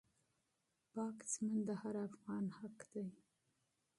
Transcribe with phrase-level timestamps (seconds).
[0.91, 3.07] پاک ژوند د هر افغان حق دی.